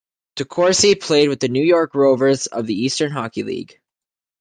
[0.37, 3.79] DeCourcy played with the New York Rovers of the Eastern Hockey League.